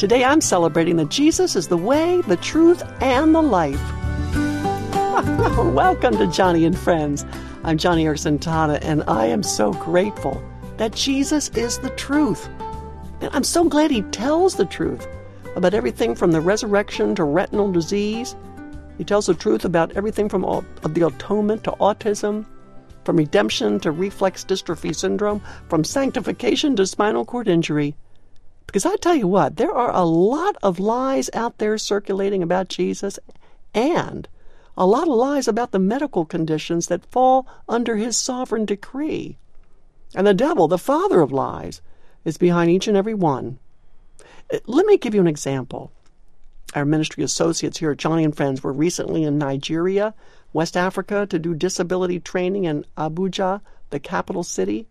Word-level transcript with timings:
Today 0.00 0.24
I'm 0.24 0.40
celebrating 0.40 0.96
that 0.96 1.10
Jesus 1.10 1.54
is 1.54 1.68
the 1.68 1.76
way, 1.76 2.22
the 2.22 2.38
truth, 2.38 2.82
and 3.02 3.34
the 3.34 3.42
life. 3.42 3.78
Welcome 5.74 6.16
to 6.16 6.24
Joni 6.24 6.66
and 6.66 6.78
Friends. 6.78 7.26
I'm 7.64 7.76
Joni 7.76 8.04
Eareckson 8.04 8.38
Tada, 8.38 8.78
and 8.80 9.04
I 9.06 9.26
am 9.26 9.42
so 9.42 9.74
grateful 9.74 10.42
that 10.78 10.94
Jesus 10.94 11.50
is 11.50 11.80
the 11.80 11.90
truth. 11.90 12.48
And 13.20 13.28
I'm 13.34 13.44
so 13.44 13.64
glad 13.64 13.90
he 13.90 14.00
tells 14.00 14.56
the 14.56 14.64
truth 14.64 15.06
about 15.54 15.74
everything 15.74 16.14
from 16.14 16.32
the 16.32 16.40
resurrection 16.40 17.14
to 17.16 17.24
retinal 17.24 17.70
disease. 17.70 18.34
He 18.96 19.04
tells 19.04 19.26
the 19.26 19.34
truth 19.34 19.66
about 19.66 19.92
everything 19.92 20.30
from 20.30 20.46
all, 20.46 20.64
the 20.82 21.06
atonement 21.08 21.64
to 21.64 21.72
autism, 21.72 22.46
from 23.04 23.18
redemption 23.18 23.78
to 23.80 23.90
reflex 23.90 24.46
dystrophy 24.46 24.96
syndrome, 24.96 25.42
from 25.68 25.84
sanctification 25.84 26.74
to 26.76 26.86
spinal 26.86 27.26
cord 27.26 27.48
injury. 27.48 27.94
Because 28.70 28.86
I 28.86 28.94
tell 28.94 29.16
you 29.16 29.26
what, 29.26 29.56
there 29.56 29.72
are 29.72 29.90
a 29.90 30.04
lot 30.04 30.56
of 30.62 30.78
lies 30.78 31.28
out 31.34 31.58
there 31.58 31.76
circulating 31.76 32.40
about 32.40 32.68
Jesus 32.68 33.18
and 33.74 34.28
a 34.76 34.86
lot 34.86 35.08
of 35.08 35.14
lies 35.14 35.48
about 35.48 35.72
the 35.72 35.80
medical 35.80 36.24
conditions 36.24 36.86
that 36.86 37.04
fall 37.10 37.48
under 37.68 37.96
his 37.96 38.16
sovereign 38.16 38.64
decree. 38.64 39.36
And 40.14 40.24
the 40.24 40.34
devil, 40.34 40.68
the 40.68 40.78
father 40.78 41.20
of 41.20 41.32
lies, 41.32 41.82
is 42.24 42.38
behind 42.38 42.70
each 42.70 42.86
and 42.86 42.96
every 42.96 43.12
one. 43.12 43.58
Uh, 44.54 44.58
let 44.66 44.86
me 44.86 44.96
give 44.98 45.16
you 45.16 45.20
an 45.20 45.26
example. 45.26 45.90
Our 46.72 46.84
ministry 46.84 47.24
associates 47.24 47.78
here 47.78 47.90
at 47.90 47.98
Joni 47.98 48.24
and 48.24 48.36
Friends 48.36 48.62
were 48.62 48.72
recently 48.72 49.24
in 49.24 49.36
Nigeria, 49.36 50.14
West 50.52 50.76
Africa, 50.76 51.26
to 51.26 51.40
do 51.40 51.56
disability 51.56 52.20
training 52.20 52.66
in 52.66 52.84
Abuja, 52.96 53.62
the 53.90 53.98
capital 53.98 54.44
city. 54.44 54.86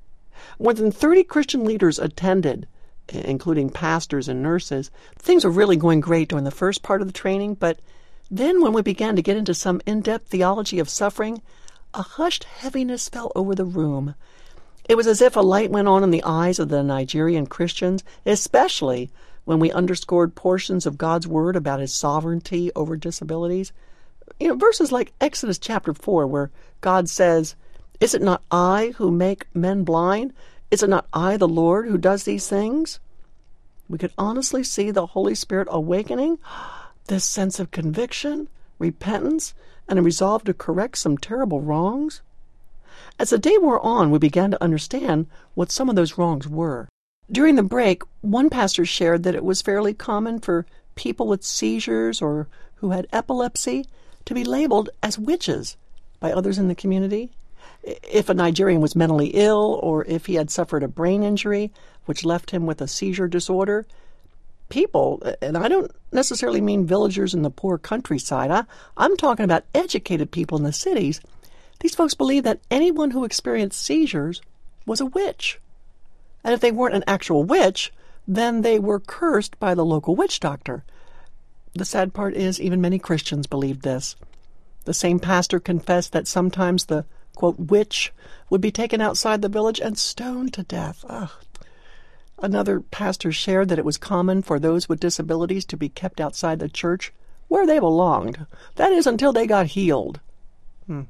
More 0.59 0.73
than 0.73 0.91
30 0.91 1.23
Christian 1.23 1.63
leaders 1.63 1.97
attended, 1.97 2.67
including 3.11 3.69
pastors 3.69 4.27
and 4.27 4.41
nurses. 4.41 4.91
Things 5.17 5.45
were 5.45 5.51
really 5.51 5.77
going 5.77 5.99
great 5.99 6.29
during 6.29 6.45
the 6.45 6.51
first 6.51 6.83
part 6.83 7.01
of 7.01 7.07
the 7.07 7.13
training, 7.13 7.55
but 7.55 7.79
then 8.31 8.61
when 8.61 8.73
we 8.73 8.81
began 8.81 9.15
to 9.15 9.21
get 9.21 9.37
into 9.37 9.53
some 9.53 9.81
in 9.85 10.01
depth 10.01 10.27
theology 10.27 10.79
of 10.79 10.89
suffering, 10.89 11.41
a 11.93 12.01
hushed 12.01 12.43
heaviness 12.43 13.09
fell 13.09 13.31
over 13.35 13.55
the 13.55 13.65
room. 13.65 14.15
It 14.87 14.95
was 14.95 15.07
as 15.07 15.21
if 15.21 15.35
a 15.35 15.41
light 15.41 15.71
went 15.71 15.87
on 15.87 16.03
in 16.03 16.11
the 16.11 16.23
eyes 16.23 16.59
of 16.59 16.69
the 16.69 16.83
Nigerian 16.83 17.47
Christians, 17.47 18.03
especially 18.25 19.09
when 19.45 19.59
we 19.59 19.71
underscored 19.71 20.35
portions 20.35 20.85
of 20.85 20.97
God's 20.97 21.27
word 21.27 21.55
about 21.55 21.79
his 21.79 21.93
sovereignty 21.93 22.71
over 22.75 22.95
disabilities. 22.95 23.71
You 24.39 24.49
know, 24.49 24.55
verses 24.55 24.91
like 24.91 25.13
Exodus 25.19 25.57
chapter 25.57 25.93
4, 25.93 26.27
where 26.27 26.51
God 26.81 27.09
says, 27.09 27.55
Is 27.99 28.13
it 28.13 28.21
not 28.21 28.43
I 28.51 28.93
who 28.97 29.09
make 29.09 29.47
men 29.55 29.83
blind? 29.83 30.33
Is 30.71 30.83
it 30.83 30.89
not 30.89 31.07
I, 31.11 31.37
the 31.37 31.47
Lord, 31.47 31.87
who 31.87 31.97
does 31.97 32.23
these 32.23 32.47
things? 32.47 32.99
We 33.87 33.97
could 33.97 34.13
honestly 34.17 34.63
see 34.63 34.91
the 34.91 35.07
Holy 35.07 35.33
Spirit 35.33 35.67
awakening 35.71 36.37
this 37.07 37.25
sense 37.25 37.59
of 37.59 37.71
conviction, 37.71 38.49
repentance, 38.77 39.55
and 39.87 39.97
a 39.97 40.03
resolve 40.03 40.43
to 40.43 40.53
correct 40.53 40.99
some 40.99 41.17
terrible 41.17 41.59
wrongs. 41.59 42.21
As 43.17 43.31
the 43.31 43.39
day 43.39 43.57
wore 43.57 43.83
on, 43.83 44.11
we 44.11 44.19
began 44.19 44.51
to 44.51 44.63
understand 44.63 45.25
what 45.55 45.71
some 45.71 45.89
of 45.89 45.95
those 45.95 46.17
wrongs 46.17 46.47
were. 46.47 46.87
During 47.31 47.55
the 47.55 47.63
break, 47.63 48.03
one 48.21 48.49
pastor 48.49 48.85
shared 48.85 49.23
that 49.23 49.35
it 49.35 49.43
was 49.43 49.61
fairly 49.61 49.93
common 49.93 50.39
for 50.39 50.67
people 50.95 51.27
with 51.27 51.43
seizures 51.43 52.21
or 52.21 52.47
who 52.75 52.91
had 52.91 53.07
epilepsy 53.11 53.85
to 54.25 54.33
be 54.33 54.43
labeled 54.43 54.89
as 55.01 55.17
witches 55.17 55.77
by 56.19 56.31
others 56.31 56.59
in 56.59 56.67
the 56.67 56.75
community. 56.75 57.31
If 57.83 58.29
a 58.29 58.33
Nigerian 58.33 58.81
was 58.81 58.95
mentally 58.95 59.27
ill 59.27 59.79
or 59.81 60.05
if 60.05 60.25
he 60.25 60.35
had 60.35 60.51
suffered 60.51 60.83
a 60.83 60.87
brain 60.87 61.23
injury 61.23 61.71
which 62.05 62.25
left 62.25 62.51
him 62.51 62.65
with 62.65 62.81
a 62.81 62.87
seizure 62.87 63.27
disorder, 63.27 63.85
people, 64.69 65.21
and 65.41 65.57
I 65.57 65.67
don't 65.67 65.91
necessarily 66.11 66.61
mean 66.61 66.85
villagers 66.85 67.33
in 67.33 67.41
the 67.41 67.49
poor 67.49 67.77
countryside, 67.77 68.51
I, 68.51 68.63
I'm 68.97 69.17
talking 69.17 69.45
about 69.45 69.65
educated 69.73 70.31
people 70.31 70.57
in 70.57 70.63
the 70.63 70.73
cities, 70.73 71.21
these 71.79 71.95
folks 71.95 72.13
believed 72.13 72.45
that 72.45 72.61
anyone 72.69 73.11
who 73.11 73.23
experienced 73.23 73.83
seizures 73.83 74.41
was 74.85 75.01
a 75.01 75.05
witch. 75.05 75.59
And 76.43 76.53
if 76.53 76.59
they 76.59 76.71
weren't 76.71 76.95
an 76.95 77.03
actual 77.07 77.43
witch, 77.43 77.91
then 78.27 78.61
they 78.61 78.79
were 78.79 78.99
cursed 78.99 79.59
by 79.59 79.73
the 79.73 79.85
local 79.85 80.15
witch 80.15 80.39
doctor. 80.39 80.83
The 81.73 81.85
sad 81.85 82.13
part 82.13 82.35
is, 82.35 82.59
even 82.59 82.81
many 82.81 82.99
Christians 82.99 83.47
believed 83.47 83.81
this. 83.81 84.15
The 84.85 84.93
same 84.93 85.19
pastor 85.19 85.59
confessed 85.59 86.13
that 86.13 86.27
sometimes 86.27 86.85
the, 86.85 87.05
quote, 87.39 87.57
witch 87.57 88.11
would 88.49 88.59
be 88.59 88.69
taken 88.69 88.99
outside 88.99 89.41
the 89.41 89.47
village 89.47 89.79
and 89.79 89.97
stoned 89.97 90.53
to 90.53 90.61
death. 90.63 91.05
Ugh. 91.07 91.31
Another 92.37 92.81
pastor 92.81 93.31
shared 93.31 93.69
that 93.69 93.79
it 93.79 93.85
was 93.85 93.97
common 93.97 94.41
for 94.41 94.59
those 94.59 94.89
with 94.89 94.99
disabilities 94.99 95.63
to 95.63 95.77
be 95.77 95.87
kept 95.87 96.19
outside 96.19 96.59
the 96.59 96.67
church 96.67 97.13
where 97.47 97.65
they 97.65 97.79
belonged. 97.79 98.45
That 98.75 98.91
is, 98.91 99.07
until 99.07 99.31
they 99.31 99.47
got 99.47 99.67
healed. 99.67 100.19
Hmm. 100.85 101.03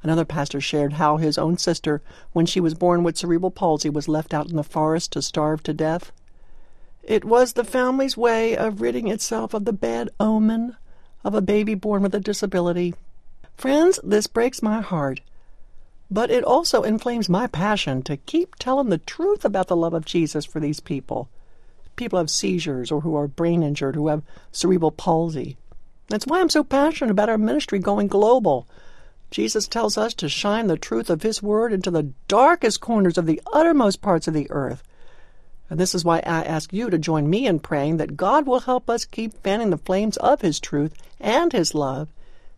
Another 0.00 0.24
pastor 0.24 0.60
shared 0.60 0.92
how 0.92 1.16
his 1.16 1.36
own 1.36 1.58
sister, 1.58 2.02
when 2.32 2.46
she 2.46 2.60
was 2.60 2.74
born 2.74 3.02
with 3.02 3.18
cerebral 3.18 3.50
palsy, 3.50 3.90
was 3.90 4.06
left 4.06 4.32
out 4.32 4.48
in 4.48 4.54
the 4.54 4.62
forest 4.62 5.10
to 5.14 5.22
starve 5.22 5.64
to 5.64 5.74
death. 5.74 6.12
It 7.02 7.24
was 7.24 7.54
the 7.54 7.64
family's 7.64 8.16
way 8.16 8.56
of 8.56 8.80
ridding 8.80 9.08
itself 9.08 9.54
of 9.54 9.64
the 9.64 9.72
bad 9.72 10.08
omen 10.20 10.76
of 11.24 11.34
a 11.34 11.42
baby 11.42 11.74
born 11.74 12.04
with 12.04 12.14
a 12.14 12.20
disability. 12.20 12.94
Friends, 13.56 13.98
this 14.04 14.28
breaks 14.28 14.62
my 14.62 14.80
heart, 14.82 15.20
but 16.10 16.30
it 16.30 16.44
also 16.44 16.82
inflames 16.82 17.28
my 17.28 17.46
passion 17.46 18.02
to 18.02 18.16
keep 18.16 18.54
telling 18.56 18.88
the 18.88 18.98
truth 18.98 19.44
about 19.44 19.68
the 19.68 19.76
love 19.76 19.94
of 19.94 20.04
Jesus 20.04 20.44
for 20.44 20.60
these 20.60 20.80
people. 20.80 21.28
People 21.96 22.18
have 22.18 22.30
seizures 22.30 22.90
or 22.90 23.00
who 23.00 23.14
are 23.16 23.28
brain 23.28 23.62
injured, 23.62 23.94
who 23.94 24.08
have 24.08 24.22
cerebral 24.52 24.92
palsy. 24.92 25.56
That's 26.08 26.26
why 26.26 26.40
I'm 26.40 26.48
so 26.48 26.64
passionate 26.64 27.10
about 27.10 27.28
our 27.28 27.38
ministry 27.38 27.78
going 27.78 28.06
global 28.06 28.66
Jesus 29.30 29.68
tells 29.68 29.98
us 29.98 30.14
to 30.14 30.28
shine 30.28 30.68
the 30.68 30.78
truth 30.78 31.10
of 31.10 31.22
His 31.22 31.42
Word 31.42 31.72
into 31.72 31.90
the 31.90 32.12
darkest 32.28 32.80
corners 32.80 33.18
of 33.18 33.26
the 33.26 33.42
uttermost 33.52 34.00
parts 34.00 34.26
of 34.26 34.32
the 34.32 34.50
earth. 34.50 34.82
And 35.68 35.78
this 35.78 35.94
is 35.94 36.02
why 36.02 36.18
I 36.20 36.42
ask 36.44 36.72
you 36.72 36.88
to 36.88 36.96
join 36.96 37.28
me 37.28 37.46
in 37.46 37.60
praying 37.60 37.98
that 37.98 38.16
God 38.16 38.46
will 38.46 38.60
help 38.60 38.88
us 38.88 39.04
keep 39.04 39.34
fanning 39.42 39.68
the 39.68 39.76
flames 39.76 40.16
of 40.16 40.40
His 40.40 40.58
truth 40.58 40.94
and 41.20 41.52
His 41.52 41.74
love 41.74 42.08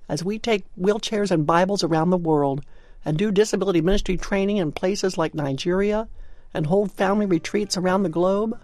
as 0.08 0.22
we 0.22 0.38
take 0.38 0.64
wheelchairs 0.78 1.32
and 1.32 1.44
Bibles 1.44 1.82
around 1.82 2.10
the 2.10 2.16
world 2.16 2.64
and 3.04 3.16
do 3.16 3.30
disability 3.30 3.80
ministry 3.80 4.16
training 4.16 4.58
in 4.58 4.72
places 4.72 5.18
like 5.18 5.34
Nigeria 5.34 6.08
and 6.54 6.66
hold 6.66 6.92
family 6.92 7.26
retreats 7.26 7.76
around 7.76 8.02
the 8.02 8.08
globe. 8.08 8.58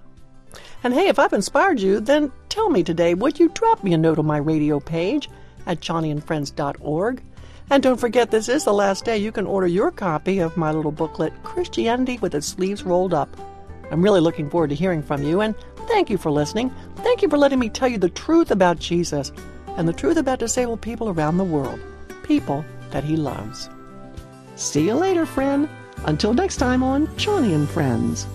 And 0.83 0.95
hey, 0.95 1.09
if 1.09 1.19
I've 1.19 1.33
inspired 1.33 1.81
you, 1.81 2.01
then 2.01 2.33
tell 2.49 2.71
me 2.71 2.83
today, 2.83 3.15
would 3.15 3.39
you 3.39 3.49
drop 3.51 3.83
me 3.83 3.93
a 3.93 3.99
note 3.99 4.19
on 4.19 4.27
my 4.27 4.39
radio 4.39 4.81
page 4.81 5.29
at 5.67 5.81
joniandfriends.org? 5.81 7.23
And 7.69 7.83
don't 7.83 8.01
forget, 8.01 8.31
this 8.31 8.49
is 8.49 8.65
the 8.65 8.73
last 8.73 9.05
day 9.05 9.19
you 9.19 9.33
can 9.33 9.47
order 9.47 9.67
your 9.67 9.91
copy 9.91 10.39
of 10.39 10.57
my 10.57 10.71
little 10.71 10.93
booklet, 10.93 11.33
Christianity 11.43 12.19
with 12.19 12.35
its 12.35 12.47
Sleeves 12.47 12.85
Rolled 12.85 13.13
Up. 13.13 13.37
I'm 13.91 14.03
really 14.03 14.21
looking 14.21 14.49
forward 14.49 14.71
to 14.71 14.77
hearing 14.77 15.03
from 15.03 15.23
you, 15.23 15.41
and 15.41 15.55
thank 15.89 16.09
you 16.09 16.19
for 16.19 16.31
listening. 16.31 16.73
Thank 16.97 17.23
you 17.23 17.29
for 17.29 17.39
letting 17.39 17.59
me 17.59 17.69
tell 17.69 17.89
you 17.89 17.99
the 17.99 18.09
truth 18.09 18.51
about 18.51 18.79
Jesus 18.79 19.33
and 19.77 19.89
the 19.89 19.93
truth 19.93 20.17
about 20.17 20.39
disabled 20.39 20.81
people 20.81 21.09
around 21.09 21.39
the 21.39 21.45
world, 21.45 21.81
people 22.23 22.65
that 22.91 23.05
he 23.05 23.17
loves. 23.17 23.69
See 24.57 24.87
you 24.87 24.95
later, 24.95 25.27
friend. 25.27 25.69
Until 26.07 26.33
next 26.33 26.57
time 26.57 26.83
on 26.83 27.07
Joni 27.09 27.55
and 27.55 27.69
Friends. 27.69 28.27